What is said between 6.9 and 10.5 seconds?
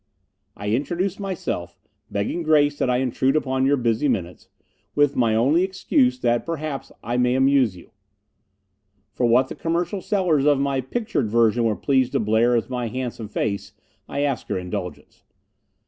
I may amuse you. For what the commercial sellers